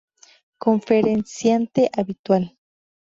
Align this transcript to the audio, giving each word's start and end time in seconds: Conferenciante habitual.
Conferenciante 0.57 1.91
habitual. 1.95 2.57